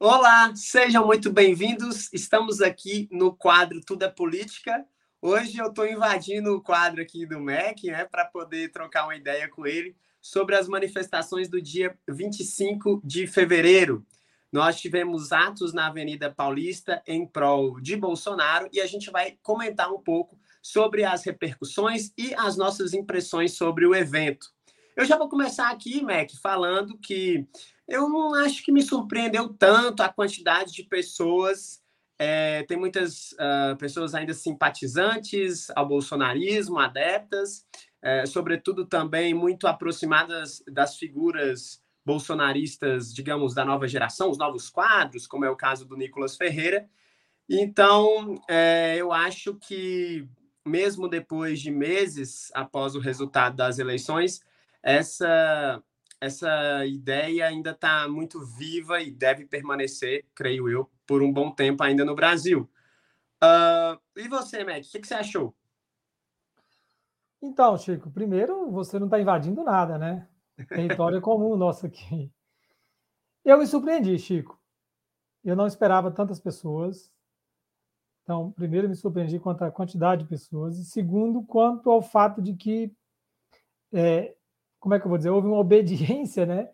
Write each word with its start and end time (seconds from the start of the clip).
Olá, 0.00 0.54
sejam 0.54 1.04
muito 1.04 1.32
bem-vindos. 1.32 2.08
Estamos 2.12 2.60
aqui 2.60 3.08
no 3.10 3.34
quadro 3.34 3.80
Tudo 3.80 4.04
é 4.04 4.08
Política. 4.08 4.86
Hoje 5.20 5.58
eu 5.58 5.66
estou 5.66 5.84
invadindo 5.84 6.54
o 6.54 6.62
quadro 6.62 7.02
aqui 7.02 7.26
do 7.26 7.40
MEC, 7.40 7.88
né, 7.88 8.04
para 8.04 8.24
poder 8.24 8.70
trocar 8.70 9.06
uma 9.06 9.16
ideia 9.16 9.48
com 9.48 9.66
ele 9.66 9.96
sobre 10.22 10.54
as 10.54 10.68
manifestações 10.68 11.48
do 11.48 11.60
dia 11.60 11.98
25 12.08 13.02
de 13.02 13.26
fevereiro. 13.26 14.06
Nós 14.52 14.80
tivemos 14.80 15.32
atos 15.32 15.72
na 15.72 15.88
Avenida 15.88 16.30
Paulista 16.32 17.02
em 17.04 17.26
prol 17.26 17.80
de 17.80 17.96
Bolsonaro 17.96 18.68
e 18.72 18.80
a 18.80 18.86
gente 18.86 19.10
vai 19.10 19.36
comentar 19.42 19.92
um 19.92 20.00
pouco 20.00 20.38
sobre 20.62 21.02
as 21.02 21.24
repercussões 21.24 22.12
e 22.16 22.32
as 22.36 22.56
nossas 22.56 22.94
impressões 22.94 23.54
sobre 23.54 23.84
o 23.84 23.96
evento. 23.96 24.46
Eu 24.98 25.04
já 25.04 25.16
vou 25.16 25.28
começar 25.28 25.70
aqui, 25.70 26.02
Mac, 26.02 26.28
falando 26.42 26.98
que 26.98 27.46
eu 27.86 28.08
não 28.08 28.34
acho 28.34 28.64
que 28.64 28.72
me 28.72 28.82
surpreendeu 28.82 29.48
tanto 29.48 30.02
a 30.02 30.08
quantidade 30.08 30.72
de 30.72 30.82
pessoas. 30.82 31.80
É, 32.18 32.64
tem 32.64 32.76
muitas 32.76 33.30
uh, 33.34 33.76
pessoas 33.78 34.12
ainda 34.12 34.34
simpatizantes 34.34 35.70
ao 35.76 35.86
bolsonarismo, 35.86 36.80
adeptas, 36.80 37.64
é, 38.02 38.26
sobretudo 38.26 38.84
também 38.84 39.32
muito 39.32 39.68
aproximadas 39.68 40.64
das 40.66 40.96
figuras 40.96 41.80
bolsonaristas, 42.04 43.14
digamos, 43.14 43.54
da 43.54 43.64
nova 43.64 43.86
geração, 43.86 44.28
os 44.28 44.36
novos 44.36 44.68
quadros, 44.68 45.28
como 45.28 45.44
é 45.44 45.50
o 45.50 45.54
caso 45.54 45.84
do 45.84 45.96
Nicolas 45.96 46.36
Ferreira. 46.36 46.90
Então, 47.48 48.34
é, 48.50 48.96
eu 48.96 49.12
acho 49.12 49.54
que, 49.54 50.28
mesmo 50.66 51.06
depois 51.06 51.60
de 51.60 51.70
meses 51.70 52.50
após 52.52 52.96
o 52.96 52.98
resultado 52.98 53.54
das 53.54 53.78
eleições, 53.78 54.40
essa 54.88 55.82
essa 56.20 56.84
ideia 56.84 57.46
ainda 57.46 57.70
está 57.70 58.08
muito 58.08 58.44
viva 58.44 59.00
e 59.00 59.10
deve 59.10 59.46
permanecer, 59.46 60.26
creio 60.34 60.68
eu, 60.68 60.90
por 61.06 61.22
um 61.22 61.32
bom 61.32 61.50
tempo 61.50 61.82
ainda 61.82 62.04
no 62.04 62.16
Brasil. 62.16 62.68
Uh, 63.40 64.00
e 64.16 64.26
você, 64.26 64.64
Matt, 64.64 64.86
o 64.86 64.90
que, 64.90 64.98
que, 64.98 65.06
você 65.06 65.14
achou? 65.14 65.54
Então, 67.40 67.78
Chico, 67.78 68.10
primeiro, 68.10 68.68
você 68.72 68.98
não 68.98 69.06
está 69.06 69.20
invadindo 69.20 69.62
nada, 69.62 69.96
né? 69.96 70.26
Território 70.68 71.20
comum 71.20 71.56
nosso 71.56 71.86
aqui. 71.86 72.32
Eu 73.44 73.58
me 73.58 73.66
surpreendi, 73.66 74.18
Chico. 74.18 74.60
Eu 75.44 75.54
não 75.54 75.68
esperava 75.68 76.10
tantas 76.10 76.40
pessoas. 76.40 77.12
Então, 78.24 78.50
primeiro, 78.50 78.88
me 78.88 78.96
surpreendi 78.96 79.38
quanto 79.38 79.62
à 79.62 79.70
quantidade 79.70 80.24
de 80.24 80.28
pessoas. 80.28 80.78
E 80.78 80.84
segundo, 80.84 81.44
quanto 81.44 81.88
ao 81.92 82.02
fato 82.02 82.42
de 82.42 82.54
que 82.54 82.92
é, 83.92 84.34
como 84.80 84.94
é 84.94 84.98
que 84.98 85.06
eu 85.06 85.08
vou 85.08 85.18
dizer, 85.18 85.30
houve 85.30 85.48
uma 85.48 85.58
obediência, 85.58 86.46
né? 86.46 86.70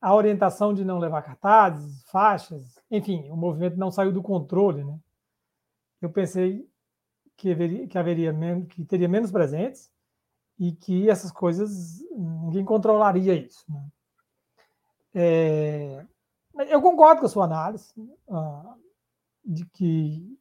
A 0.00 0.14
orientação 0.14 0.74
de 0.74 0.84
não 0.84 0.98
levar 0.98 1.22
cartazes, 1.22 2.04
faixas, 2.10 2.78
enfim, 2.90 3.28
o 3.30 3.36
movimento 3.36 3.76
não 3.76 3.90
saiu 3.90 4.12
do 4.12 4.22
controle, 4.22 4.84
né? 4.84 4.98
Eu 6.00 6.10
pensei 6.10 6.68
que 7.36 7.50
haveria, 7.50 7.86
que 7.86 7.98
haveria 7.98 8.32
menos, 8.32 8.68
que 8.68 8.84
teria 8.84 9.08
menos 9.08 9.30
presentes 9.30 9.90
e 10.58 10.72
que 10.72 11.08
essas 11.10 11.30
coisas 11.30 12.00
ninguém 12.10 12.64
controlaria 12.64 13.34
isso. 13.34 13.64
Né? 13.68 13.86
É, 15.14 16.06
eu 16.68 16.80
concordo 16.80 17.20
com 17.20 17.26
a 17.26 17.28
sua 17.28 17.44
análise 17.44 17.92
uh, 18.28 18.74
de 19.44 19.66
que 19.66 20.38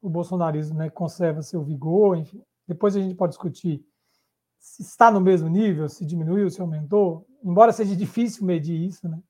o 0.00 0.08
bolsonarismo 0.08 0.78
né, 0.78 0.90
conserva 0.90 1.42
seu 1.42 1.62
vigor, 1.62 2.16
enfim. 2.16 2.42
Depois 2.66 2.94
a 2.94 3.00
gente 3.00 3.14
pode 3.14 3.32
discutir 3.32 3.84
se 4.58 4.82
está 4.82 5.10
no 5.10 5.20
mesmo 5.20 5.48
nível, 5.48 5.88
se 5.88 6.04
diminuiu, 6.04 6.50
se 6.50 6.60
aumentou, 6.60 7.26
embora 7.42 7.72
seja 7.72 7.94
difícil 7.96 8.44
medir 8.44 8.80
isso, 8.86 9.08
né? 9.08 9.20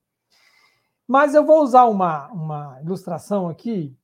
Mas 1.07 1.33
eu 1.33 1.43
vou 1.43 1.63
usar 1.63 1.85
uma, 1.85 2.27
uma 2.31 2.81
ilustração 2.81 3.49
aqui, 3.49 3.97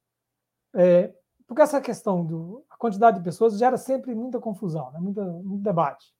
é, 0.74 1.14
porque 1.46 1.62
essa 1.62 1.80
questão 1.80 2.26
da 2.26 2.76
quantidade 2.78 3.20
de 3.20 3.24
pessoas 3.24 3.58
gera 3.58 3.78
sempre 3.78 4.16
muita 4.16 4.40
confusão, 4.40 4.92
né? 4.92 5.00
Muita, 5.00 5.24
muito 5.24 5.64
debate. 5.64 6.14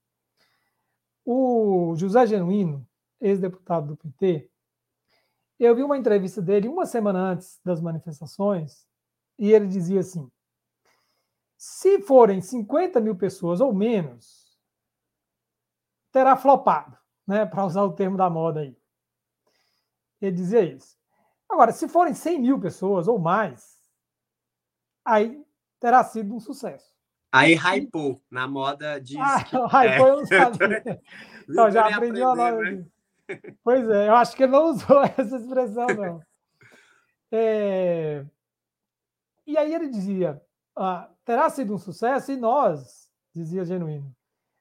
O 1.26 1.96
José 1.96 2.28
Genuíno, 2.28 2.88
ex-deputado 3.20 3.88
do 3.88 3.98
PT, 3.98 4.50
eu 5.60 5.76
vi 5.76 5.84
uma 5.84 5.98
entrevista 5.98 6.42
dele 6.42 6.68
uma 6.68 6.86
semana 6.86 7.32
antes 7.32 7.60
das 7.64 7.82
manifestações, 7.82 8.86
e 9.40 9.52
ele 9.52 9.68
dizia 9.68 10.02
assim: 10.02 10.30
se 11.58 12.00
forem 12.02 12.42
50 12.42 13.00
mil 13.00 13.16
pessoas 13.16 13.62
ou 13.62 13.74
menos, 13.74 14.45
terá 16.16 16.38
flopado, 16.38 16.98
né, 17.28 17.46
para 17.46 17.66
usar 17.66 17.84
o 17.84 17.92
termo 17.92 18.16
da 18.16 18.30
moda 18.30 18.62
aí. 18.62 18.74
Ele 20.22 20.32
dizia 20.32 20.62
isso. 20.62 20.98
Agora, 21.50 21.74
se 21.74 21.90
forem 21.90 22.14
100 22.14 22.40
mil 22.40 22.58
pessoas 22.58 23.10
ou 23.10 23.20
mais, 23.20 23.78
aí 25.04 25.46
terá 25.78 26.02
sido 26.06 26.34
um 26.34 26.40
sucesso. 26.40 26.90
Aí 27.34 27.54
hypou, 27.54 28.22
na 28.32 28.48
moda 28.48 28.98
diz. 29.02 29.18
Ah, 29.20 29.44
que... 29.44 29.58
hypou 29.76 30.08
eu 30.08 30.16
não 30.16 30.26
sabia. 30.26 31.02
então, 31.50 31.70
já 31.70 31.94
aprendi 31.94 32.22
uma 32.22 32.34
nova. 32.34 32.62
Né? 32.62 32.86
Pois 33.62 33.90
é, 33.90 34.08
eu 34.08 34.16
acho 34.16 34.38
que 34.38 34.44
ele 34.44 34.54
não 34.54 34.70
usou 34.70 35.04
essa 35.18 35.36
expressão, 35.36 35.88
não. 35.88 36.22
É... 37.30 38.26
E 39.46 39.58
aí 39.58 39.74
ele 39.76 39.90
dizia: 39.90 40.42
ah, 40.78 41.10
terá 41.26 41.50
sido 41.50 41.74
um 41.74 41.78
sucesso 41.78 42.32
e 42.32 42.38
nós, 42.38 43.12
dizia 43.34 43.66
Genuíno, 43.66 44.16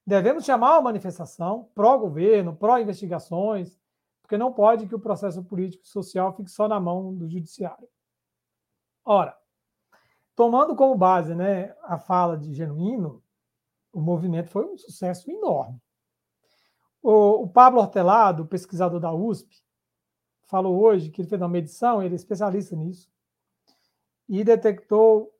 Devemos 0.06 0.44
chamar 0.44 0.74
uma 0.74 0.82
manifestação 0.82 1.70
pró-governo, 1.74 2.54
pró-investigações, 2.54 3.78
porque 4.20 4.36
não 4.36 4.52
pode 4.52 4.86
que 4.86 4.94
o 4.94 5.00
processo 5.00 5.42
político 5.42 5.84
e 5.84 5.88
social 5.88 6.34
fique 6.34 6.50
só 6.50 6.68
na 6.68 6.78
mão 6.78 7.14
do 7.14 7.28
judiciário. 7.28 7.88
Ora, 9.04 9.36
tomando 10.34 10.74
como 10.74 10.96
base 10.96 11.34
né, 11.34 11.74
a 11.82 11.98
fala 11.98 12.36
de 12.36 12.52
Genuíno, 12.52 13.22
o 13.92 14.00
movimento 14.00 14.50
foi 14.50 14.64
um 14.66 14.76
sucesso 14.76 15.30
enorme. 15.30 15.80
O, 17.02 17.42
o 17.42 17.48
Pablo 17.48 17.80
Hortelado, 17.80 18.46
pesquisador 18.46 18.98
da 18.98 19.12
USP, 19.12 19.62
falou 20.44 20.80
hoje 20.80 21.10
que 21.10 21.20
ele 21.20 21.28
fez 21.28 21.40
uma 21.40 21.48
medição, 21.48 22.02
ele 22.02 22.14
é 22.14 22.16
especialista 22.16 22.74
nisso, 22.76 23.10
e 24.28 24.42
detectou. 24.42 25.32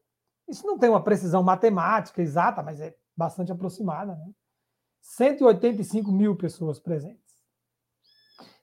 Isso 0.46 0.66
não 0.66 0.78
tem 0.78 0.90
uma 0.90 1.02
precisão 1.02 1.42
matemática 1.42 2.20
exata, 2.20 2.62
mas 2.62 2.80
é 2.80 2.94
bastante 3.16 3.50
aproximada, 3.50 4.14
né? 4.14 4.30
185 5.04 6.10
mil 6.10 6.34
pessoas 6.34 6.80
presentes. 6.80 7.22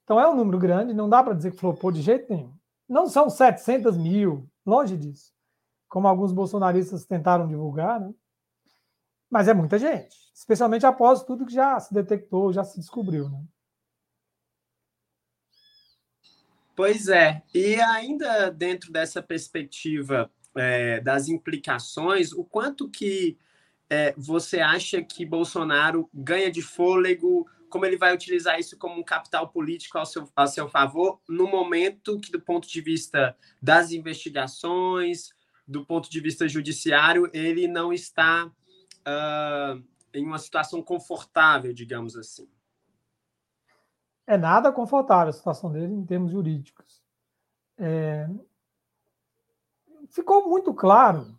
Então 0.03 0.19
é 0.19 0.27
um 0.27 0.35
número 0.35 0.57
grande, 0.57 0.93
não 0.93 1.07
dá 1.07 1.23
para 1.23 1.35
dizer 1.35 1.51
que 1.51 1.57
flopou 1.57 1.91
de 1.91 2.01
jeito 2.01 2.33
nenhum. 2.33 2.53
Não 2.89 3.07
são 3.07 3.29
700 3.29 3.95
mil, 3.95 4.49
longe 4.65 4.97
disso, 4.97 5.31
como 5.87 6.07
alguns 6.07 6.33
bolsonaristas 6.33 7.05
tentaram 7.05 7.47
divulgar, 7.47 8.01
né? 8.01 8.13
mas 9.29 9.47
é 9.47 9.53
muita 9.53 9.77
gente, 9.77 10.15
especialmente 10.33 10.85
após 10.85 11.23
tudo 11.23 11.45
que 11.45 11.53
já 11.53 11.79
se 11.79 11.93
detectou, 11.93 12.51
já 12.51 12.63
se 12.63 12.79
descobriu. 12.79 13.29
Né? 13.29 13.43
Pois 16.75 17.07
é, 17.07 17.43
e 17.53 17.75
ainda 17.75 18.49
dentro 18.49 18.91
dessa 18.91 19.21
perspectiva 19.21 20.29
é, 20.55 20.99
das 20.99 21.29
implicações, 21.29 22.33
o 22.33 22.43
quanto 22.43 22.89
que 22.89 23.37
é, 23.91 24.13
você 24.17 24.61
acha 24.61 25.03
que 25.03 25.25
Bolsonaro 25.25 26.09
ganha 26.13 26.49
de 26.49 26.61
fôlego? 26.61 27.45
Como 27.69 27.85
ele 27.85 27.97
vai 27.97 28.13
utilizar 28.13 28.57
isso 28.57 28.77
como 28.77 28.97
um 28.97 29.03
capital 29.03 29.49
político 29.49 29.97
ao 29.97 30.05
seu, 30.05 30.29
ao 30.33 30.47
seu 30.47 30.69
favor, 30.69 31.19
no 31.27 31.45
momento 31.45 32.17
que, 32.17 32.31
do 32.31 32.39
ponto 32.39 32.69
de 32.69 32.79
vista 32.79 33.35
das 33.61 33.91
investigações, 33.91 35.33
do 35.67 35.85
ponto 35.85 36.09
de 36.09 36.21
vista 36.21 36.47
judiciário, 36.47 37.29
ele 37.33 37.67
não 37.67 37.91
está 37.91 38.45
uh, 38.45 39.83
em 40.13 40.25
uma 40.25 40.37
situação 40.39 40.81
confortável, 40.81 41.73
digamos 41.73 42.15
assim? 42.15 42.49
É 44.25 44.37
nada 44.37 44.71
confortável 44.71 45.31
a 45.31 45.33
situação 45.33 45.69
dele 45.69 45.93
em 45.93 46.05
termos 46.05 46.31
jurídicos. 46.31 47.03
É... 47.77 48.25
Ficou 50.09 50.47
muito 50.47 50.73
claro 50.73 51.37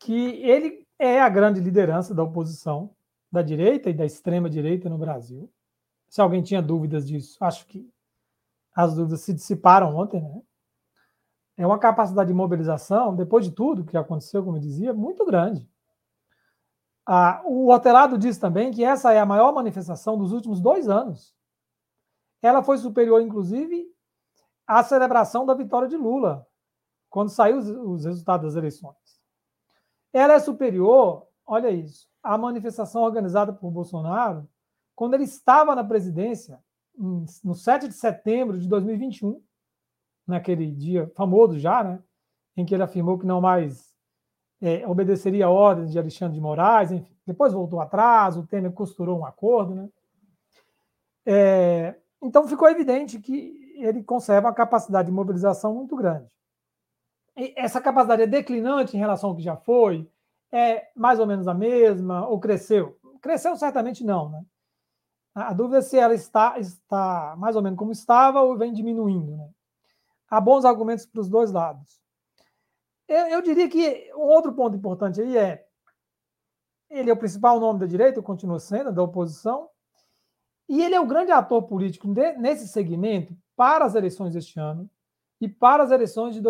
que 0.00 0.12
ele 0.42 0.89
é 1.00 1.18
a 1.18 1.30
grande 1.30 1.60
liderança 1.60 2.14
da 2.14 2.22
oposição, 2.22 2.94
da 3.32 3.40
direita 3.40 3.88
e 3.88 3.94
da 3.94 4.04
extrema-direita 4.04 4.86
no 4.90 4.98
Brasil. 4.98 5.50
Se 6.10 6.20
alguém 6.20 6.42
tinha 6.42 6.60
dúvidas 6.60 7.06
disso, 7.08 7.42
acho 7.42 7.66
que 7.66 7.90
as 8.74 8.94
dúvidas 8.94 9.22
se 9.22 9.32
dissiparam 9.32 9.96
ontem, 9.96 10.20
né? 10.20 10.42
É 11.56 11.66
uma 11.66 11.78
capacidade 11.78 12.28
de 12.28 12.34
mobilização, 12.34 13.16
depois 13.16 13.46
de 13.46 13.52
tudo 13.52 13.84
que 13.84 13.96
aconteceu, 13.96 14.44
como 14.44 14.58
eu 14.58 14.60
dizia, 14.60 14.92
muito 14.92 15.24
grande. 15.24 15.68
Ah, 17.06 17.42
o 17.44 17.72
Otelado 17.72 18.18
diz 18.18 18.36
também 18.36 18.70
que 18.70 18.84
essa 18.84 19.12
é 19.12 19.18
a 19.18 19.26
maior 19.26 19.54
manifestação 19.54 20.18
dos 20.18 20.32
últimos 20.32 20.60
dois 20.60 20.88
anos. 20.88 21.34
Ela 22.42 22.62
foi 22.62 22.76
superior, 22.78 23.20
inclusive, 23.22 23.86
à 24.66 24.82
celebração 24.82 25.44
da 25.46 25.54
vitória 25.54 25.88
de 25.88 25.96
Lula, 25.96 26.46
quando 27.08 27.30
saiu 27.30 27.58
os, 27.58 27.68
os 27.68 28.04
resultados 28.04 28.46
das 28.46 28.56
eleições. 28.56 29.09
Ela 30.12 30.34
é 30.34 30.38
superior, 30.38 31.26
olha 31.46 31.70
isso, 31.70 32.08
à 32.22 32.36
manifestação 32.36 33.02
organizada 33.02 33.52
por 33.52 33.70
Bolsonaro 33.70 34.48
quando 35.00 35.14
ele 35.14 35.24
estava 35.24 35.74
na 35.74 35.82
presidência, 35.82 36.60
no 37.42 37.54
7 37.54 37.88
de 37.88 37.94
setembro 37.94 38.58
de 38.58 38.68
2021, 38.68 39.40
naquele 40.26 40.70
dia 40.70 41.10
famoso 41.14 41.58
já, 41.58 41.82
né, 41.82 42.02
em 42.54 42.66
que 42.66 42.74
ele 42.74 42.82
afirmou 42.82 43.18
que 43.18 43.24
não 43.24 43.40
mais 43.40 43.94
é, 44.60 44.86
obedeceria 44.86 45.46
a 45.46 45.50
ordens 45.50 45.92
de 45.92 45.98
Alexandre 45.98 46.34
de 46.34 46.40
Moraes, 46.40 46.92
enfim. 46.92 47.16
Depois 47.26 47.52
voltou 47.52 47.80
atrás, 47.80 48.36
o 48.36 48.46
Temer 48.46 48.72
costurou 48.72 49.18
um 49.18 49.24
acordo, 49.24 49.74
né? 49.74 49.88
É, 51.24 51.94
então 52.22 52.46
ficou 52.46 52.68
evidente 52.68 53.18
que 53.18 53.72
ele 53.76 54.02
conserva 54.02 54.48
uma 54.48 54.54
capacidade 54.54 55.06
de 55.06 55.14
mobilização 55.14 55.74
muito 55.74 55.96
grande. 55.96 56.26
Essa 57.56 57.80
capacidade 57.80 58.22
é 58.22 58.26
declinante 58.26 58.96
em 58.96 59.00
relação 59.00 59.30
ao 59.30 59.36
que 59.36 59.42
já 59.42 59.56
foi? 59.56 60.10
É 60.52 60.88
mais 60.94 61.18
ou 61.18 61.26
menos 61.26 61.46
a 61.46 61.54
mesma? 61.54 62.26
Ou 62.26 62.40
cresceu? 62.40 62.98
Cresceu 63.20 63.56
certamente 63.56 64.04
não, 64.04 64.30
né? 64.30 64.44
A 65.34 65.52
dúvida 65.52 65.78
é 65.78 65.82
se 65.82 65.96
ela 65.96 66.14
está, 66.14 66.58
está 66.58 67.34
mais 67.38 67.54
ou 67.54 67.62
menos 67.62 67.78
como 67.78 67.92
estava 67.92 68.42
ou 68.42 68.56
vem 68.56 68.72
diminuindo. 68.72 69.36
Né? 69.36 69.48
Há 70.28 70.40
bons 70.40 70.64
argumentos 70.64 71.06
para 71.06 71.20
os 71.20 71.28
dois 71.28 71.52
lados. 71.52 72.00
Eu, 73.06 73.26
eu, 73.26 73.42
diria 73.42 73.68
que 73.68 74.10
um 74.14 74.22
outro 74.22 74.52
ponto 74.52 74.76
importante 74.76 75.20
aí 75.20 75.36
é 75.36 75.66
ele 76.88 77.08
é 77.08 77.12
o 77.12 77.16
principal 77.16 77.60
nome 77.60 77.78
da 77.78 77.86
direita, 77.86 78.20
continua 78.20 78.58
sendo, 78.58 78.92
da 78.92 79.02
oposição, 79.02 79.68
e 80.68 80.82
ele 80.82 80.94
é 80.94 81.00
o 81.00 81.06
grande 81.06 81.30
ator 81.30 81.62
político 81.62 82.08
nesse 82.38 82.66
segmento 82.66 83.36
para 83.56 83.84
as 83.84 83.94
eleições 83.94 84.34
deste 84.34 84.58
ano 84.58 84.90
e 85.40 85.48
para 85.48 85.84
as 85.84 85.92
eleições 85.92 86.34
de 86.34 86.40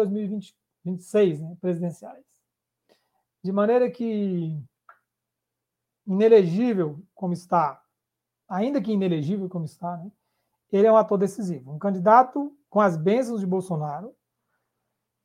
2026, 0.85 1.41
né, 1.41 1.57
presidenciais. 1.61 2.25
De 3.43 3.53
maneira 3.53 3.91
que, 3.91 4.63
inelegível 6.07 7.03
como 7.15 7.33
está 7.33 7.83
ainda 8.51 8.83
que 8.83 8.91
inelegível 8.91 9.49
como 9.49 9.65
está, 9.65 9.97
né, 9.97 10.11
ele 10.73 10.89
é 10.89 10.93
um 10.93 10.97
ator 10.97 11.17
decisivo. 11.17 11.73
Um 11.73 11.79
candidato 11.79 12.57
com 12.69 12.81
as 12.81 12.97
bênçãos 12.97 13.41
de 13.41 13.47
Bolsonaro, 13.47 14.15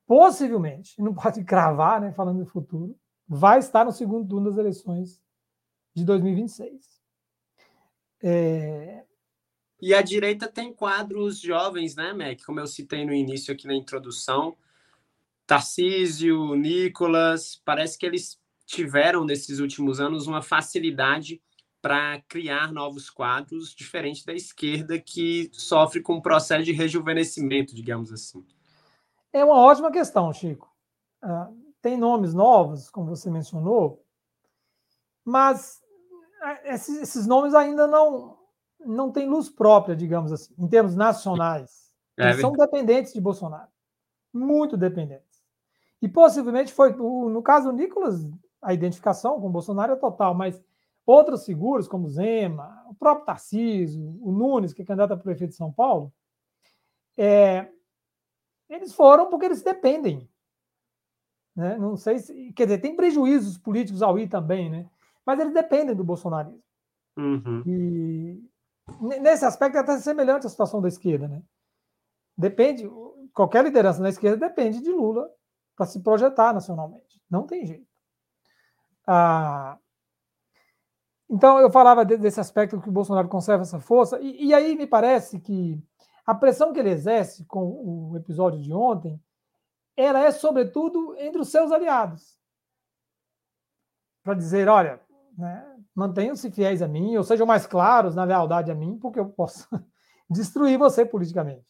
possivelmente, 0.06 1.02
não 1.02 1.14
pode 1.14 1.44
cravar, 1.44 2.00
né, 2.00 2.14
falando 2.14 2.44
do 2.44 2.46
futuro, 2.46 2.96
vai 3.28 3.58
estar 3.58 3.84
no 3.84 3.92
segundo 3.92 4.28
turno 4.28 4.50
das 4.50 4.60
eleições 4.60 5.20
de 5.96 6.06
2026. 6.06 7.02
É... 8.24 9.04
E 9.82 9.94
a 9.94 10.02
direita 10.02 10.48
tem 10.48 10.74
quadros 10.74 11.40
jovens, 11.40 11.96
né, 11.96 12.14
Mac? 12.14 12.44
Como 12.46 12.60
eu 12.60 12.68
citei 12.68 13.06
no 13.06 13.14
início 13.14 13.54
aqui 13.54 13.68
na 13.68 13.74
introdução. 13.74 14.56
Tarcísio, 15.46 16.56
Nicolas, 16.56 17.62
parece 17.64 17.98
que 17.98 18.06
eles 18.06 18.40
tiveram 18.66 19.24
nesses 19.24 19.60
últimos 19.60 20.00
anos 20.00 20.28
uma 20.28 20.42
facilidade 20.42 21.42
para 21.82 22.20
criar 22.22 22.74
novos 22.74 23.12
quadros, 23.12 23.74
diferente 23.76 24.26
da 24.26 24.34
esquerda, 24.34 24.98
que 24.98 25.52
sofre 25.54 26.02
com 26.02 26.16
um 26.16 26.22
processo 26.22 26.64
de 26.64 26.72
rejuvenescimento, 26.72 27.76
digamos 27.76 28.12
assim? 28.12 28.44
É 29.32 29.46
uma 29.46 29.58
ótima 29.58 29.92
questão, 29.92 30.34
Chico. 30.34 30.68
Uh, 31.24 31.56
tem 31.82 31.96
nomes 31.96 32.34
novos, 32.34 32.90
como 32.90 33.08
você 33.08 33.30
mencionou, 33.30 34.04
mas 35.24 35.80
ah, 36.42 36.60
esses, 36.66 37.28
nomes 37.28 37.54
ainda 37.54 37.86
não, 37.86 38.38
não 38.80 39.12
têm 39.12 39.28
luz 39.28 39.50
própria, 39.50 39.96
digamos 39.96 40.32
assim, 40.32 40.54
em 40.58 40.68
termos 40.68 40.96
nacionais. 40.96 41.94
É, 42.18 42.30
Eles 42.30 42.42
são 42.42 42.52
dependentes 42.52 43.14
de 43.14 43.22
Bolsonaro. 43.22 43.70
Muito 44.34 44.78
dependentes. 44.78 45.35
E 46.02 46.08
possivelmente 46.08 46.74
foi, 46.74 46.94
no 46.94 47.42
caso 47.42 47.72
do 47.72 47.78
Nicolas, 47.78 48.28
a 48.62 48.74
identificação 48.74 49.40
com 49.40 49.52
Bolsonaro 49.52 49.94
é 49.94 49.96
total, 49.96 50.34
mas 50.34 50.62
Outras 51.06 51.46
figuras, 51.46 51.88
como 51.88 52.10
Zema, 52.10 52.84
o 52.90 52.96
próprio 52.96 53.28
Tarcísio, 53.28 54.18
o 54.22 54.32
Nunes, 54.32 54.74
que 54.74 54.82
é 54.82 54.86
candidato 54.86 55.14
a 55.14 55.18
prefeito 55.18 55.52
de 55.52 55.56
São 55.56 55.72
Paulo, 55.72 56.12
é, 57.16 57.70
eles 58.68 58.94
foram 58.94 59.30
porque 59.30 59.46
eles 59.46 59.62
dependem. 59.62 60.28
Né? 61.56 61.78
Não 61.78 61.96
sei 61.96 62.18
se. 62.18 62.52
Quer 62.54 62.66
dizer, 62.66 62.80
tem 62.80 62.96
prejuízos 62.96 63.56
políticos 63.56 64.02
ao 64.02 64.18
ir 64.18 64.28
também, 64.28 64.70
né? 64.70 64.90
Mas 65.24 65.40
eles 65.40 65.54
dependem 65.54 65.96
do 65.96 66.04
bolsonarismo. 66.04 66.62
Uhum. 67.18 67.62
E 67.66 68.44
nesse 69.22 69.46
aspecto 69.46 69.78
é 69.78 69.82
até 69.82 69.98
semelhante 70.00 70.48
à 70.48 70.50
situação 70.50 70.82
da 70.82 70.88
esquerda, 70.88 71.28
né? 71.28 71.44
Depende, 72.36 72.90
qualquer 73.32 73.64
liderança 73.64 74.02
na 74.02 74.10
esquerda 74.10 74.50
depende 74.50 74.82
de 74.82 74.92
Lula 74.92 75.32
para 75.76 75.86
se 75.86 76.00
projetar 76.00 76.54
nacionalmente. 76.54 77.22
Não 77.30 77.46
tem 77.46 77.66
jeito. 77.66 77.88
Ah, 79.08 79.78
então, 81.30 81.60
eu 81.60 81.72
falava 81.72 82.06
desse 82.06 82.40
aspecto 82.40 82.80
que 82.80 82.90
o 82.90 82.92
Bolsonaro 82.92 83.28
conserva 83.28 83.64
essa 83.64 83.80
força, 83.80 84.20
e, 84.22 84.48
e, 84.48 84.54
aí 84.54 84.76
me 84.76 84.86
parece 84.86 85.40
que 85.40 85.82
a 86.26 86.36
pressão 86.36 86.72
que 86.72 86.80
ele 86.80 86.92
exerce 86.92 87.46
com 87.46 88.12
o 88.12 88.16
episódio 88.16 88.62
de 88.62 88.72
ontem, 88.72 89.20
ela 89.98 90.20
é, 90.20 90.32
sobretudo, 90.32 91.16
entre 91.18 91.42
os 91.42 91.50
seus 91.50 91.72
aliados. 91.72 92.38
Para 94.24 94.36
dizer, 94.36 94.68
olha, 94.68 95.00
né, 95.38 95.78
mantenham-se 95.96 96.52
fiéis 96.52 96.82
a 96.82 96.88
mim, 96.88 97.16
ou 97.18 97.24
sejam 97.24 97.46
mais 97.46 97.66
claros 97.66 98.16
na 98.16 98.24
lealdade 98.24 98.72
a 98.72 98.76
mim, 98.76 98.98
porque 99.00 99.20
eu 99.20 99.30
posso 99.30 99.68
destruir 100.30 100.78
você 100.78 101.06
politicamente. 101.06 101.66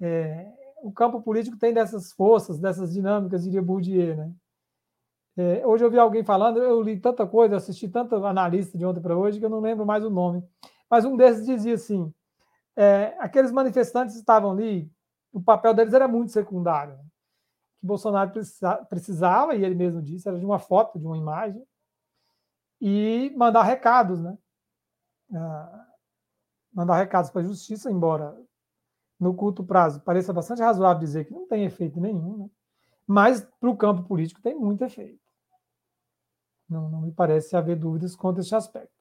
É, 0.00 0.57
o 0.82 0.92
campo 0.92 1.20
político 1.20 1.58
tem 1.58 1.72
dessas 1.72 2.12
forças, 2.12 2.58
dessas 2.58 2.92
dinâmicas, 2.92 3.44
diria 3.44 3.62
Bourdieu, 3.62 4.16
né? 4.16 4.32
É, 5.36 5.64
hoje 5.64 5.84
eu 5.84 5.90
vi 5.90 5.98
alguém 5.98 6.24
falando, 6.24 6.58
eu 6.58 6.82
li 6.82 6.98
tanta 6.98 7.24
coisa, 7.24 7.56
assisti 7.56 7.88
tanto 7.88 8.16
analista 8.26 8.76
de 8.76 8.84
ontem 8.84 9.00
para 9.00 9.16
hoje 9.16 9.38
que 9.38 9.44
eu 9.44 9.50
não 9.50 9.60
lembro 9.60 9.86
mais 9.86 10.04
o 10.04 10.10
nome. 10.10 10.42
Mas 10.90 11.04
um 11.04 11.16
desses 11.16 11.46
dizia 11.46 11.74
assim: 11.74 12.12
é, 12.76 13.14
aqueles 13.20 13.52
manifestantes 13.52 14.16
estavam 14.16 14.50
ali, 14.50 14.90
o 15.32 15.40
papel 15.40 15.74
deles 15.74 15.94
era 15.94 16.08
muito 16.08 16.32
secundário. 16.32 16.94
Né? 16.94 17.04
Que 17.80 17.86
Bolsonaro 17.86 18.32
precisava, 18.88 19.54
e 19.54 19.64
ele 19.64 19.76
mesmo 19.76 20.02
disse, 20.02 20.28
era 20.28 20.38
de 20.38 20.44
uma 20.44 20.58
foto, 20.58 20.98
de 20.98 21.06
uma 21.06 21.16
imagem, 21.16 21.62
e 22.80 23.32
mandar 23.36 23.62
recados, 23.62 24.20
né? 24.20 24.36
Ah, 25.32 25.86
mandar 26.72 26.96
recados 26.96 27.30
para 27.30 27.42
a 27.42 27.44
justiça, 27.44 27.90
embora 27.90 28.36
no 29.18 29.34
curto 29.34 29.64
prazo 29.64 30.00
pareça 30.00 30.32
bastante 30.32 30.62
razoável 30.62 31.00
dizer 31.00 31.24
que 31.24 31.32
não 31.32 31.46
tem 31.46 31.64
efeito 31.64 32.00
nenhum, 32.00 32.36
né? 32.38 32.50
mas 33.06 33.46
para 33.58 33.70
o 33.70 33.76
campo 33.76 34.02
político 34.04 34.40
tem 34.40 34.54
muito 34.54 34.84
efeito. 34.84 35.20
Não, 36.68 36.88
não 36.90 37.00
me 37.00 37.10
parece 37.10 37.56
haver 37.56 37.76
dúvidas 37.76 38.14
quanto 38.14 38.38
a 38.38 38.40
esse 38.42 38.54
aspecto. 38.54 38.92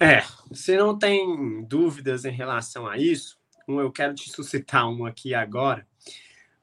É, 0.00 0.22
você 0.48 0.76
não 0.76 0.98
tem 0.98 1.62
dúvidas 1.64 2.24
em 2.24 2.32
relação 2.32 2.88
a 2.88 2.96
isso? 2.98 3.38
Eu 3.68 3.92
quero 3.92 4.14
te 4.14 4.28
suscitar 4.32 4.88
uma 4.90 5.10
aqui 5.10 5.34
agora. 5.34 5.86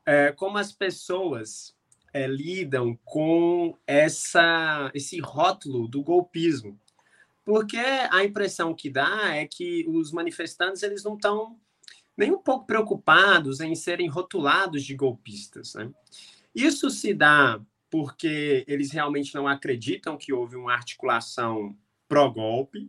É, 0.06 0.32
como 0.32 0.58
as 0.58 0.74
pessoas 0.74 1.74
é, 2.12 2.28
lidam 2.28 3.00
com 3.06 3.78
essa, 3.86 4.92
esse 4.94 5.20
rótulo 5.20 5.88
do 5.88 6.04
golpismo? 6.04 6.78
Porque 7.50 7.80
a 8.12 8.24
impressão 8.24 8.76
que 8.76 8.92
dá 8.92 9.36
é 9.36 9.48
que 9.48 9.84
os 9.88 10.12
manifestantes 10.12 10.84
eles 10.84 11.04
não 11.04 11.16
estão 11.16 11.60
nem 12.16 12.30
um 12.30 12.38
pouco 12.38 12.68
preocupados 12.68 13.60
em 13.60 13.74
serem 13.74 14.08
rotulados 14.08 14.84
de 14.84 14.94
golpistas. 14.94 15.74
Né? 15.74 15.90
Isso 16.54 16.92
se 16.92 17.12
dá 17.12 17.60
porque 17.90 18.64
eles 18.68 18.92
realmente 18.92 19.34
não 19.34 19.48
acreditam 19.48 20.16
que 20.16 20.32
houve 20.32 20.56
uma 20.56 20.74
articulação 20.74 21.76
pró-golpe, 22.08 22.88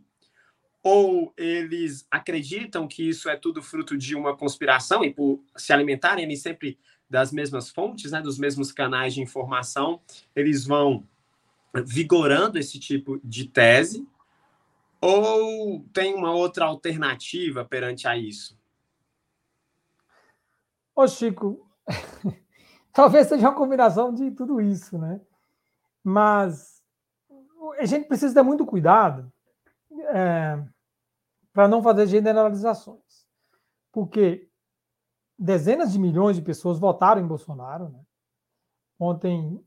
ou 0.83 1.33
eles 1.35 2.05
acreditam 2.11 2.87
que 2.87 3.09
isso 3.09 3.27
é 3.31 3.35
tudo 3.35 3.63
fruto 3.63 3.97
de 3.97 4.15
uma 4.15 4.37
conspiração 4.37 5.03
e 5.03 5.11
por 5.11 5.43
se 5.57 5.73
alimentarem 5.73 6.23
eles 6.23 6.43
sempre 6.43 6.77
das 7.09 7.31
mesmas 7.31 7.71
fontes, 7.71 8.11
né, 8.11 8.21
dos 8.21 8.37
mesmos 8.37 8.71
canais 8.71 9.15
de 9.15 9.21
informação, 9.21 9.99
eles 10.35 10.67
vão 10.67 11.03
vigorando 11.83 12.59
esse 12.59 12.77
tipo 12.77 13.19
de 13.23 13.47
tese, 13.47 14.05
ou 15.01 15.83
tem 15.91 16.13
uma 16.13 16.31
outra 16.31 16.65
alternativa 16.65 17.65
perante 17.65 18.07
a 18.07 18.15
isso? 18.15 18.59
Ô 20.95 21.07
Chico, 21.07 21.67
Talvez 22.93 23.27
seja 23.27 23.49
uma 23.49 23.55
combinação 23.55 24.13
de 24.13 24.31
tudo 24.31 24.59
isso, 24.59 24.97
né? 24.97 25.21
Mas 26.03 26.81
a 27.79 27.85
gente 27.85 28.07
precisa 28.07 28.33
ter 28.33 28.43
muito 28.43 28.65
cuidado 28.65 29.31
é, 30.09 30.61
para 31.53 31.67
não 31.67 31.81
fazer 31.81 32.07
generalizações. 32.07 33.25
Porque 33.91 34.49
dezenas 35.37 35.91
de 35.93 35.99
milhões 35.99 36.35
de 36.35 36.41
pessoas 36.41 36.79
votaram 36.79 37.21
em 37.21 37.27
Bolsonaro. 37.27 37.89
Né? 37.89 37.99
Ontem, 38.99 39.63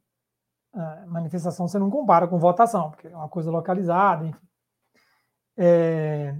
a 0.73 1.07
manifestação 1.07 1.67
você 1.67 1.79
não 1.79 1.91
compara 1.91 2.29
com 2.29 2.39
votação, 2.39 2.91
porque 2.91 3.09
é 3.09 3.17
uma 3.17 3.29
coisa 3.29 3.51
localizada, 3.51 4.27
enfim. 4.27 4.47
É, 5.57 6.37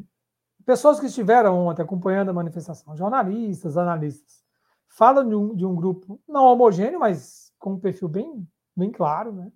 pessoas 0.65 0.99
que 0.99 1.07
estiveram 1.07 1.67
ontem 1.67 1.83
acompanhando 1.83 2.31
a 2.31 2.35
manifestação, 2.35 2.97
jornalistas, 2.97 3.77
analistas, 3.77 4.45
fala 4.89 5.25
de 5.25 5.35
um, 5.35 5.55
de 5.55 5.65
um 5.65 5.75
grupo 5.75 6.21
não 6.29 6.45
homogêneo, 6.45 7.01
mas 7.01 7.53
com 7.59 7.75
um 7.75 7.81
perfil 7.81 8.09
bem, 8.09 8.47
bem 8.77 8.91
claro, 8.91 9.33
né? 9.33 9.53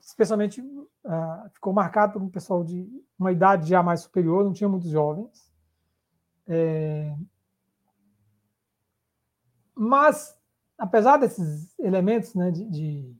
especialmente 0.00 0.60
uh, 0.60 1.48
ficou 1.50 1.72
marcado 1.72 2.14
por 2.14 2.22
um 2.22 2.28
pessoal 2.28 2.62
de 2.62 2.86
uma 3.18 3.32
idade 3.32 3.68
já 3.68 3.82
mais 3.82 4.00
superior, 4.00 4.44
não 4.44 4.52
tinha 4.52 4.68
muitos 4.68 4.90
jovens. 4.90 5.50
É... 6.46 7.16
Mas, 9.74 10.38
apesar 10.76 11.16
desses 11.16 11.76
elementos 11.78 12.34
né, 12.34 12.50
de, 12.50 12.64
de, 12.66 13.16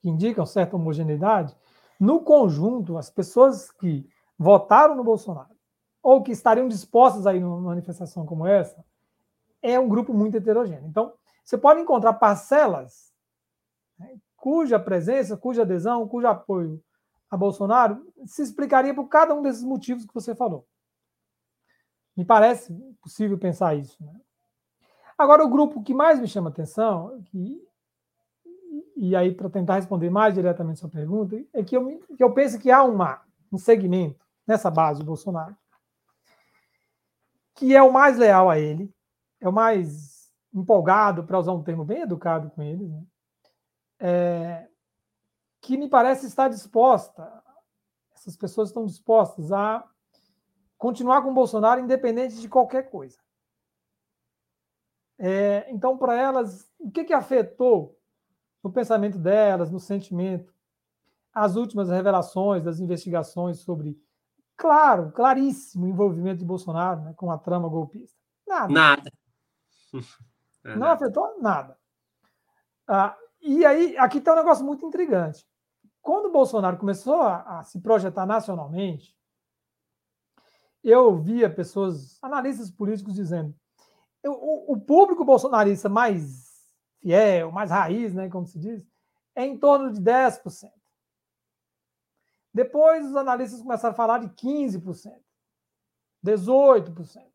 que 0.00 0.08
indicam 0.08 0.46
certa 0.46 0.74
homogeneidade, 0.74 1.54
no 2.00 2.20
conjunto, 2.20 2.96
as 2.96 3.10
pessoas 3.10 3.70
que 3.70 4.08
votaram 4.38 4.96
no 4.96 5.04
Bolsonaro 5.04 5.54
ou 6.02 6.22
que 6.22 6.32
estariam 6.32 6.66
dispostas 6.66 7.26
a 7.26 7.34
ir 7.34 7.40
numa 7.40 7.60
manifestação 7.60 8.24
como 8.24 8.46
essa, 8.46 8.82
é 9.60 9.78
um 9.78 9.86
grupo 9.86 10.14
muito 10.14 10.38
heterogêneo. 10.38 10.88
Então, 10.88 11.12
você 11.44 11.58
pode 11.58 11.80
encontrar 11.80 12.14
parcelas 12.14 13.12
né, 13.98 14.16
cuja 14.34 14.80
presença, 14.80 15.36
cuja 15.36 15.62
adesão, 15.62 16.08
cujo 16.08 16.26
apoio 16.26 16.82
a 17.30 17.36
Bolsonaro 17.36 18.10
se 18.24 18.42
explicaria 18.42 18.94
por 18.94 19.06
cada 19.08 19.34
um 19.34 19.42
desses 19.42 19.62
motivos 19.62 20.06
que 20.06 20.14
você 20.14 20.34
falou. 20.34 20.66
Me 22.16 22.24
parece 22.24 22.72
possível 23.00 23.38
pensar 23.38 23.76
isso. 23.76 24.02
Né? 24.02 24.12
Agora, 25.16 25.44
o 25.44 25.48
grupo 25.48 25.82
que 25.82 25.94
mais 25.94 26.18
me 26.18 26.26
chama 26.26 26.48
atenção, 26.48 27.22
que, 27.26 27.62
e 29.02 29.16
aí 29.16 29.34
para 29.34 29.48
tentar 29.48 29.76
responder 29.76 30.10
mais 30.10 30.34
diretamente 30.34 30.78
sua 30.78 30.88
pergunta, 30.88 31.42
é 31.54 31.62
que 31.64 31.76
eu, 31.76 31.98
que 32.16 32.22
eu 32.22 32.32
penso 32.32 32.58
que 32.58 32.70
há 32.70 32.84
uma, 32.84 33.22
um 33.50 33.56
segmento 33.56 34.24
nessa 34.46 34.70
base 34.70 35.00
do 35.00 35.06
Bolsonaro 35.06 35.56
que 37.60 37.76
é 37.76 37.82
o 37.82 37.92
mais 37.92 38.16
leal 38.16 38.48
a 38.48 38.58
ele, 38.58 38.90
é 39.38 39.46
o 39.46 39.52
mais 39.52 40.32
empolgado, 40.52 41.24
para 41.24 41.38
usar 41.38 41.52
um 41.52 41.62
termo 41.62 41.84
bem 41.84 42.00
educado 42.00 42.50
com 42.50 42.62
ele, 42.62 42.88
né? 42.88 43.02
é, 44.00 44.66
que 45.60 45.76
me 45.76 45.86
parece 45.86 46.26
estar 46.26 46.48
disposta, 46.48 47.30
essas 48.14 48.34
pessoas 48.34 48.70
estão 48.70 48.86
dispostas 48.86 49.52
a 49.52 49.86
continuar 50.78 51.20
com 51.20 51.30
o 51.30 51.34
Bolsonaro 51.34 51.82
independente 51.82 52.40
de 52.40 52.48
qualquer 52.48 52.88
coisa. 52.88 53.18
É, 55.18 55.70
então, 55.70 55.98
para 55.98 56.14
elas, 56.14 56.66
o 56.78 56.90
que, 56.90 57.04
que 57.04 57.12
afetou 57.12 57.99
no 58.62 58.72
pensamento 58.72 59.18
delas, 59.18 59.70
no 59.70 59.80
sentimento, 59.80 60.52
as 61.32 61.56
últimas 61.56 61.88
revelações 61.88 62.62
das 62.62 62.80
investigações 62.80 63.60
sobre, 63.60 63.98
claro, 64.56 65.12
claríssimo 65.12 65.86
envolvimento 65.86 66.38
de 66.38 66.44
Bolsonaro 66.44 67.00
né, 67.02 67.14
com 67.14 67.30
a 67.30 67.38
trama 67.38 67.68
golpista? 67.68 68.18
Nada. 68.46 68.72
Nada. 68.72 69.12
É 70.62 70.76
Não 70.76 70.88
afetou 70.88 71.40
nada. 71.40 71.74
Ah, 72.86 73.16
e 73.40 73.64
aí, 73.64 73.96
aqui 73.96 74.18
está 74.18 74.34
um 74.34 74.36
negócio 74.36 74.62
muito 74.62 74.84
intrigante. 74.84 75.48
Quando 76.02 76.26
o 76.26 76.30
Bolsonaro 76.30 76.76
começou 76.76 77.22
a, 77.22 77.60
a 77.60 77.64
se 77.64 77.80
projetar 77.80 78.26
nacionalmente, 78.26 79.16
eu 80.84 81.16
via 81.16 81.48
pessoas, 81.48 82.18
analistas 82.22 82.70
políticos, 82.70 83.14
dizendo 83.14 83.54
o, 84.24 84.74
o 84.74 84.80
público 84.80 85.24
bolsonarista 85.24 85.88
mais 85.88 86.49
fiel, 87.00 87.50
mais 87.50 87.70
raiz, 87.70 88.14
né, 88.14 88.28
como 88.28 88.46
se 88.46 88.58
diz, 88.58 88.86
é 89.34 89.44
em 89.44 89.58
torno 89.58 89.92
de 89.92 90.00
10%. 90.00 90.70
Depois 92.52 93.06
os 93.06 93.16
analistas 93.16 93.62
começaram 93.62 93.92
a 93.92 93.96
falar 93.96 94.18
de 94.18 94.28
15%, 94.28 95.22
18%. 96.24 97.30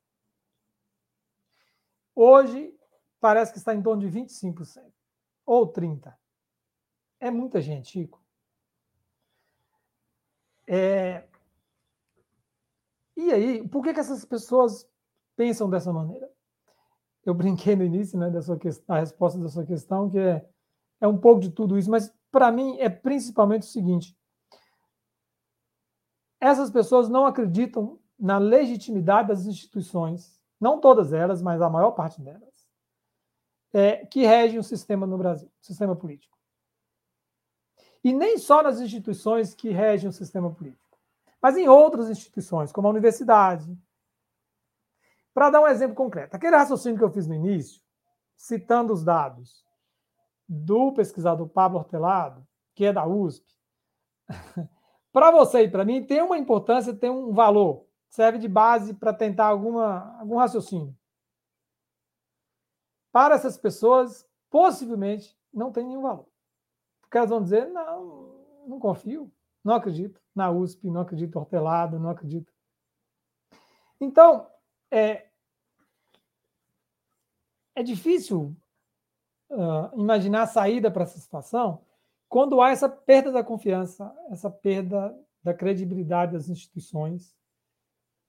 Hoje 2.13 2.77
parece 3.19 3.51
que 3.51 3.57
está 3.57 3.73
em 3.73 3.81
torno 3.81 4.07
de 4.07 4.19
25% 4.19 4.91
ou 5.45 5.71
30%. 5.71 6.13
É 7.19 7.31
muita 7.31 7.61
gente, 7.61 7.91
Chico. 7.91 8.21
É... 10.67 11.27
E 13.15 13.31
aí, 13.31 13.67
por 13.67 13.81
que, 13.83 13.93
que 13.93 13.99
essas 13.99 14.25
pessoas 14.25 14.87
pensam 15.35 15.69
dessa 15.69 15.91
maneira? 15.93 16.29
Eu 17.25 17.33
brinquei 17.33 17.75
no 17.75 17.83
início 17.83 18.17
né, 18.19 18.29
da, 18.29 18.41
sua 18.41 18.57
a 18.87 18.99
resposta 18.99 19.39
da 19.39 19.49
sua 19.49 19.65
questão, 19.65 20.09
que 20.09 20.19
é, 20.19 20.47
é 21.01 21.07
um 21.07 21.17
pouco 21.17 21.41
de 21.41 21.49
tudo 21.49 21.77
isso, 21.77 21.89
mas 21.89 22.13
para 22.31 22.51
mim 22.51 22.77
é 22.79 22.87
principalmente 22.87 23.63
o 23.63 23.71
seguinte: 23.71 24.15
essas 26.39 26.69
pessoas 26.69 27.09
não 27.09 27.25
acreditam 27.25 27.99
na 28.17 28.37
legitimidade 28.37 29.29
das 29.29 29.47
instituições, 29.47 30.39
não 30.61 30.79
todas 30.79 31.11
elas, 31.11 31.41
mas 31.41 31.61
a 31.61 31.69
maior 31.69 31.91
parte 31.91 32.21
delas, 32.21 32.67
é, 33.73 34.05
que 34.05 34.25
regem 34.25 34.59
o 34.59 34.63
sistema 34.63 35.07
no 35.07 35.17
Brasil, 35.17 35.51
o 35.61 35.65
sistema 35.65 35.95
político. 35.95 36.37
E 38.03 38.13
nem 38.13 38.37
só 38.37 38.61
nas 38.61 38.79
instituições 38.79 39.55
que 39.55 39.69
regem 39.69 40.07
o 40.07 40.13
sistema 40.13 40.53
político, 40.53 40.99
mas 41.41 41.57
em 41.57 41.67
outras 41.67 42.07
instituições, 42.09 42.71
como 42.71 42.87
a 42.87 42.91
universidade, 42.91 43.75
para 45.35 45.49
dar 45.49 45.59
um 45.59 45.67
exemplo 45.67 45.93
concreto, 45.93 46.33
aquele 46.33 46.55
raciocínio 46.55 46.97
que 46.97 47.03
eu 47.03 47.11
fiz 47.11 47.27
no 47.27 47.35
início, 47.35 47.81
citando 48.37 48.93
os 48.93 49.03
dados 49.03 49.65
do 50.47 50.93
pesquisador 50.93 51.49
Pablo 51.49 51.79
Hortelado, 51.79 52.47
que 52.73 52.85
é 52.85 52.93
da 52.93 53.05
USP, 53.05 53.45
para 55.11 55.31
você 55.31 55.63
e 55.63 55.69
para 55.69 55.83
mim 55.83 56.05
tem 56.05 56.21
uma 56.21 56.37
importância, 56.37 56.93
tem 56.93 57.09
um 57.09 57.33
valor, 57.33 57.85
serve 58.07 58.37
de 58.37 58.47
base 58.47 58.93
para 58.93 59.13
tentar 59.13 59.47
alguma, 59.47 60.17
algum 60.21 60.37
raciocínio. 60.37 60.97
Para 63.11 63.35
essas 63.35 63.57
pessoas, 63.57 64.25
possivelmente 64.49 65.37
não 65.53 65.69
tem 65.69 65.85
nenhum 65.85 66.01
valor. 66.01 66.29
Porque 67.01 67.17
elas 67.17 67.29
vão 67.29 67.43
dizer: 67.43 67.67
não, 67.67 68.35
não 68.67 68.79
confio, 68.79 69.29
não 69.61 69.75
acredito 69.75 70.21
na 70.33 70.49
USP, 70.49 70.89
não 70.89 71.01
acredito 71.01 71.35
Hortelado, 71.37 71.99
não 71.99 72.09
acredito. 72.09 72.53
Então, 73.99 74.47
é, 74.91 75.24
é 77.75 77.83
difícil 77.83 78.55
uh, 79.49 79.99
imaginar 79.99 80.43
a 80.43 80.47
saída 80.47 80.89
para 80.89 81.03
essa 81.03 81.19
situação 81.19 81.81
quando 82.27 82.61
há 82.61 82.71
essa 82.71 82.89
perda 82.89 83.31
da 83.31 83.43
confiança, 83.43 84.13
essa 84.29 84.49
perda 84.49 85.15
da 85.43 85.53
credibilidade 85.53 86.33
das 86.33 86.49
instituições. 86.49 87.35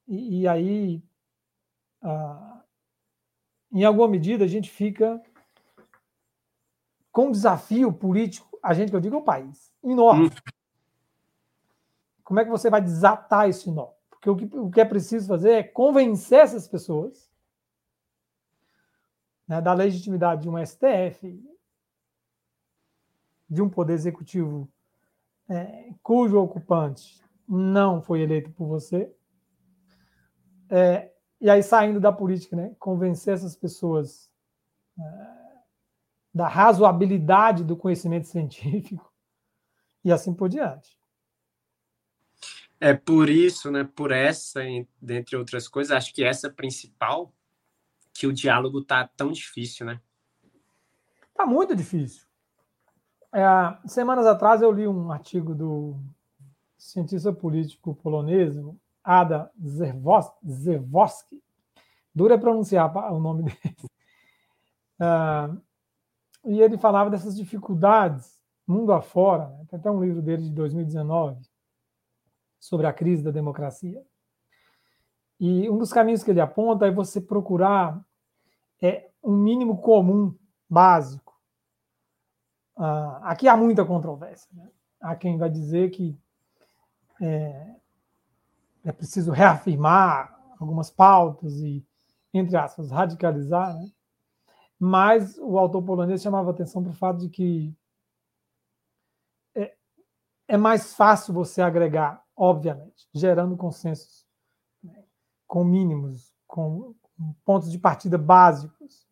E, 0.07 0.41
e 0.41 0.47
aí, 0.47 1.03
uh, 2.03 2.61
em 3.71 3.83
alguma 3.83 4.07
medida, 4.07 4.45
a 4.45 4.47
gente 4.47 4.69
fica 4.69 5.21
com 7.11 7.27
um 7.27 7.31
desafio 7.31 7.91
político, 7.91 8.59
a 8.61 8.73
gente 8.73 8.91
que 8.91 8.95
eu 8.95 9.01
digo 9.01 9.17
o 9.17 9.23
país, 9.23 9.73
enorme. 9.83 10.27
Hum. 10.27 10.51
Como 12.23 12.39
é 12.39 12.45
que 12.45 12.51
você 12.51 12.69
vai 12.69 12.81
desatar 12.81 13.49
esse 13.49 13.71
nó? 13.71 13.87
Porque 14.09 14.29
o 14.29 14.35
que, 14.35 14.57
o 14.57 14.69
que 14.69 14.81
é 14.81 14.85
preciso 14.85 15.27
fazer 15.27 15.51
é 15.51 15.63
convencer 15.63 16.39
essas 16.39 16.67
pessoas 16.67 17.29
né, 19.47 19.61
da 19.61 19.73
legitimidade 19.73 20.41
de 20.41 20.49
um 20.49 20.63
STF, 20.63 21.41
de 23.49 23.61
um 23.61 23.69
poder 23.69 23.93
executivo 23.93 24.69
é, 25.49 25.93
cujo 26.03 26.37
ocupante 26.39 27.23
não 27.47 28.01
foi 28.01 28.21
eleito 28.21 28.51
por 28.51 28.67
você, 28.67 29.13
é, 30.69 31.11
e 31.39 31.49
aí 31.49 31.63
saindo 31.63 31.99
da 31.99 32.11
política, 32.11 32.55
né, 32.55 32.75
convencer 32.79 33.33
essas 33.33 33.55
pessoas 33.55 34.29
é, 34.99 35.03
da 36.33 36.47
razoabilidade 36.47 37.63
do 37.63 37.77
conhecimento 37.77 38.27
científico 38.27 39.11
e 40.03 40.11
assim 40.11 40.33
por 40.33 40.49
diante. 40.49 40.97
É 42.79 42.93
por 42.93 43.29
isso, 43.29 43.71
né, 43.71 43.83
por 43.83 44.11
essa, 44.11 44.61
dentre 45.01 45.35
outras 45.35 45.67
coisas, 45.67 45.91
acho 45.91 46.13
que 46.13 46.23
essa 46.23 46.49
principal, 46.49 47.33
que 48.17 48.25
o 48.25 48.33
diálogo 48.33 48.83
tá 48.83 49.07
tão 49.15 49.31
difícil, 49.31 49.85
né? 49.85 50.01
Tá 51.35 51.45
muito 51.45 51.75
difícil. 51.75 52.25
É, 53.31 53.43
semanas 53.87 54.25
atrás 54.25 54.61
eu 54.61 54.71
li 54.71 54.87
um 54.87 55.11
artigo 55.11 55.53
do 55.53 55.99
cientista 56.75 57.31
político 57.31 57.93
polonês, 57.93 58.55
Ada 59.03 59.51
Zerwowski. 59.63 61.43
Dura 62.13 62.39
pronunciar 62.39 62.91
o 63.13 63.19
nome 63.19 63.43
dele. 63.43 63.77
Uh, 64.99 65.61
e 66.49 66.59
ele 66.59 66.77
falava 66.79 67.11
dessas 67.11 67.35
dificuldades 67.35 68.41
mundo 68.67 68.91
afora. 68.93 69.47
Né? 69.49 69.65
Tem 69.69 69.79
até 69.79 69.91
um 69.91 70.03
livro 70.03 70.23
dele 70.23 70.41
de 70.41 70.51
2019 70.51 71.39
sobre 72.59 72.87
a 72.87 72.93
crise 72.93 73.23
da 73.23 73.29
democracia. 73.29 74.03
E 75.39 75.69
um 75.69 75.77
dos 75.77 75.93
caminhos 75.93 76.23
que 76.23 76.31
ele 76.31 76.41
aponta 76.41 76.87
é 76.87 76.91
você 76.91 77.21
procurar 77.21 78.03
é, 78.81 79.09
um 79.23 79.35
mínimo 79.35 79.79
comum 79.81 80.35
básico. 80.69 81.35
Uh, 82.75 83.23
aqui 83.23 83.47
há 83.47 83.55
muita 83.55 83.85
controvérsia. 83.85 84.49
Né? 84.53 84.69
Há 84.99 85.15
quem 85.15 85.37
vai 85.37 85.49
dizer 85.49 85.89
que 85.91 86.19
é, 87.21 87.75
é 88.85 88.91
preciso 88.91 89.31
reafirmar 89.31 90.35
algumas 90.59 90.89
pautas 90.89 91.59
e, 91.59 91.85
entre 92.33 92.55
aspas, 92.57 92.91
radicalizar, 92.91 93.75
né? 93.75 93.91
mas 94.79 95.37
o 95.39 95.57
autor 95.57 95.83
polonês 95.83 96.21
chamava 96.21 96.51
atenção 96.51 96.83
para 96.83 96.91
o 96.91 96.95
fato 96.95 97.19
de 97.19 97.29
que 97.29 97.75
é, 99.55 99.75
é 100.47 100.57
mais 100.57 100.93
fácil 100.93 101.33
você 101.33 101.61
agregar 101.61 102.23
obviamente, 102.37 103.09
gerando 103.13 103.57
consensos. 103.57 104.26
Né? 105.47 105.53
com 105.57 105.63
mínimos, 105.63 106.33
com 106.45 106.93
pontos 107.43 107.71
de 107.71 107.79
partida 107.79 108.17
básicos. 108.17 109.07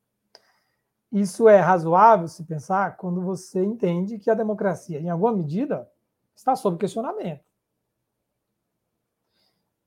Isso 1.11 1.47
é 1.47 1.59
razoável 1.59 2.27
se 2.27 2.43
pensar 2.43 2.97
quando 2.97 3.21
você 3.21 3.63
entende 3.63 4.19
que 4.19 4.29
a 4.29 4.35
democracia, 4.35 4.99
em 4.99 5.09
alguma 5.09 5.31
medida, 5.31 5.89
está 6.35 6.55
sob 6.55 6.77
questionamento. 6.77 7.43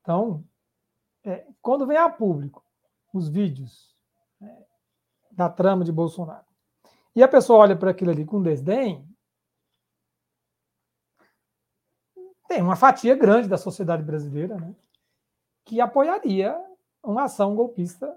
Então, 0.01 0.43
é, 1.23 1.47
quando 1.61 1.87
vem 1.87 1.99
a 1.99 2.09
público 2.09 2.65
os 3.13 3.29
vídeos 3.29 3.95
é, 4.41 4.67
da 5.31 5.51
trama 5.51 5.85
de 5.85 5.93
Bolsonaro 5.93 6.47
e 7.15 7.23
a 7.23 7.29
pessoa 7.29 7.59
olha 7.59 7.77
para 7.77 7.91
aquilo 7.91 8.11
ali 8.11 8.25
com 8.25 8.43
desdém, 8.43 9.07
tem 12.49 12.63
uma 12.63 12.77
fatia 12.77 13.15
grande 13.15 13.49
da 13.49 13.59
sociedade 13.59 14.03
brasileira 14.03 14.57
né, 14.57 14.75
que 15.69 15.83
apoiaria 15.83 16.59
uma 17.05 17.25
ação 17.25 17.55
golpista 17.55 18.11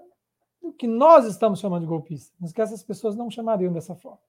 o 0.58 0.72
que 0.72 0.86
nós 0.86 1.26
estamos 1.26 1.60
chamando 1.60 1.82
de 1.82 1.88
golpista, 1.88 2.34
mas 2.40 2.50
que 2.50 2.62
essas 2.62 2.82
pessoas 2.82 3.14
não 3.14 3.30
chamariam 3.30 3.72
dessa 3.72 3.94
forma. 3.94 4.20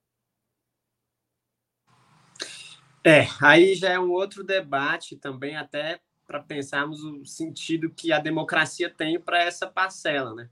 É, 3.02 3.26
aí 3.40 3.74
já 3.74 3.90
é 3.90 3.98
um 3.98 4.10
outro 4.10 4.44
debate 4.44 5.16
também, 5.16 5.56
até 5.56 6.00
para 6.26 6.40
pensarmos 6.40 7.02
o 7.02 7.24
sentido 7.24 7.88
que 7.88 8.12
a 8.12 8.18
democracia 8.18 8.90
tem 8.90 9.18
para 9.18 9.42
essa 9.42 9.66
parcela, 9.66 10.34
né? 10.34 10.50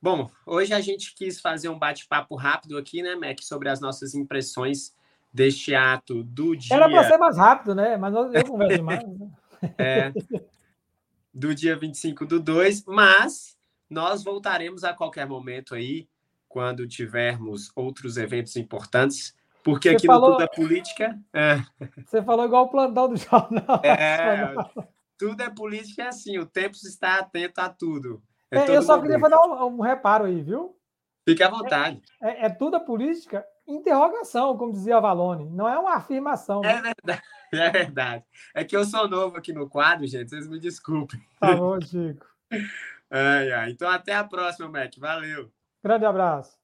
Bom, 0.00 0.28
hoje 0.46 0.72
a 0.72 0.80
gente 0.80 1.14
quis 1.14 1.40
fazer 1.40 1.68
um 1.68 1.78
bate-papo 1.78 2.34
rápido 2.34 2.78
aqui, 2.78 3.02
né, 3.02 3.14
Mac, 3.14 3.40
sobre 3.42 3.68
as 3.68 3.80
nossas 3.80 4.14
impressões 4.14 4.94
deste 5.32 5.74
ato 5.74 6.24
do 6.24 6.56
dia. 6.56 6.74
Era 6.74 6.88
para 6.88 7.04
ser 7.04 7.16
mais 7.16 7.36
rápido, 7.36 7.74
né? 7.74 7.96
Mas 7.96 8.14
eu 8.14 8.46
converso 8.46 8.76
demais. 8.78 9.06
Né? 9.06 9.30
É, 9.78 10.12
do 11.34 11.54
dia 11.54 11.76
25 11.76 12.24
do 12.24 12.38
2, 12.38 12.84
mas 12.86 13.58
nós 13.90 14.22
voltaremos 14.22 14.84
a 14.84 14.94
qualquer 14.94 15.26
momento 15.26 15.74
aí, 15.74 16.08
quando 16.48 16.86
tivermos 16.86 17.72
outros 17.74 18.16
eventos 18.16 18.56
importantes, 18.56 19.34
porque 19.64 19.88
Você 19.88 19.96
aqui 19.96 20.06
falou... 20.06 20.30
no 20.30 20.36
Tudo 20.36 20.44
é 20.44 20.46
Política. 20.46 21.18
É... 21.32 21.56
Você 22.06 22.22
falou 22.22 22.44
igual 22.44 22.66
o 22.66 22.68
plantão 22.68 23.08
do 23.08 23.16
jornal. 23.16 23.80
É, 23.82 24.54
tudo 25.18 25.42
é 25.42 25.48
política 25.48 26.02
é 26.02 26.08
assim, 26.08 26.38
o 26.38 26.46
tempo 26.46 26.76
está 26.76 27.18
atento 27.18 27.60
a 27.60 27.68
tudo. 27.68 28.22
É 28.50 28.58
é, 28.58 28.76
eu 28.76 28.82
só 28.82 28.96
momento. 28.96 29.02
queria 29.02 29.20
fazer 29.20 29.36
um, 29.36 29.64
um, 29.64 29.80
reparo 29.80 30.26
aí, 30.26 30.42
viu? 30.42 30.76
Fique 31.26 31.42
à 31.42 31.48
vontade. 31.48 32.02
É, 32.22 32.28
é, 32.28 32.46
é 32.46 32.50
tudo 32.50 32.76
a 32.76 32.80
política? 32.80 33.44
Interrogação, 33.66 34.56
como 34.58 34.72
dizia 34.72 35.00
Valone. 35.00 35.48
Não 35.48 35.66
é 35.66 35.78
uma 35.78 35.94
afirmação. 35.94 36.62
É 36.62 36.82
né? 36.82 36.92
verdade, 36.94 37.22
é 37.60 37.70
verdade. 37.70 38.24
É 38.54 38.64
que 38.64 38.76
eu 38.76 38.84
sou 38.84 39.08
novo 39.08 39.36
aqui 39.36 39.52
no 39.52 39.68
quadro, 39.68 40.06
gente. 40.06 40.30
Vocês 40.30 40.48
me 40.48 40.58
desculpem. 40.58 41.20
Tá 41.38 41.54
bom, 41.54 41.80
Chico. 41.80 42.26
Ai, 43.10 43.52
ai. 43.52 43.70
Então, 43.70 43.88
até 43.88 44.12
a 44.12 44.24
próxima, 44.24 44.68
Mac. 44.68 44.92
Valeu. 44.98 45.52
Grande 45.84 46.04
abraço. 46.04 46.63